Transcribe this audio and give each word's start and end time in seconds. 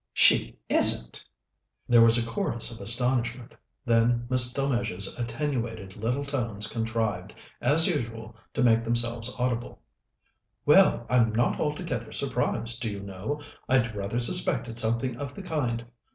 "She 0.13 0.57
isn't!" 0.67 1.23
There 1.87 2.01
was 2.01 2.17
a 2.17 2.27
chorus 2.27 2.71
of 2.71 2.81
astonishment; 2.81 3.53
then 3.85 4.25
Miss 4.31 4.51
Delmege's 4.51 5.15
attenuated 5.15 5.95
little 5.95 6.25
tones 6.25 6.65
contrived, 6.65 7.35
as 7.61 7.85
usual, 7.87 8.35
to 8.55 8.63
make 8.63 8.83
themselves 8.83 9.31
audible: 9.37 9.79
"Well, 10.65 11.05
I'm 11.07 11.31
not 11.35 11.59
altogether 11.59 12.11
surprised, 12.13 12.81
do 12.81 12.89
you 12.91 13.01
know? 13.01 13.41
I'd 13.69 13.93
rather 13.95 14.19
suspected 14.19 14.79
something 14.79 15.17
of 15.17 15.35
the 15.35 15.43
kind. 15.43 15.85